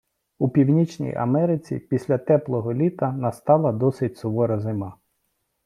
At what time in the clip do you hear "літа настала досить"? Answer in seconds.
2.73-4.17